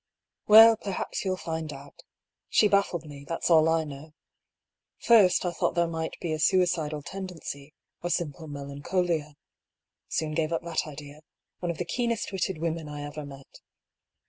"Well, 0.47 0.77
perhaps 0.77 1.23
you'll 1.23 1.37
find 1.37 1.71
out. 1.71 2.01
She 2.49 2.67
baffled 2.67 3.05
me; 3.05 3.23
that's 3.23 3.51
all 3.51 3.69
I 3.69 3.83
know. 3.83 4.15
First 4.97 5.45
I 5.45 5.51
thought 5.51 5.75
there 5.75 5.85
might 5.85 6.19
be 6.19 6.33
a 6.33 6.37
THE 6.37 6.37
BEGINNING 6.39 6.63
OF 6.63 6.63
THE 6.63 6.67
SEQUEL. 6.67 6.97
167 6.97 7.01
suicidal 7.03 7.03
tendency, 7.03 7.73
or 8.01 8.09
simple 8.09 8.47
melancholia. 8.47 9.35
Soon 10.07 10.31
gave 10.31 10.49
np 10.49 10.63
that 10.63 10.87
idea— 10.87 11.21
one 11.59 11.69
of 11.69 11.77
the 11.77 11.85
keenest 11.85 12.31
witted 12.31 12.57
women 12.57 12.89
I 12.89 13.03
ever 13.03 13.27
met. 13.27 13.59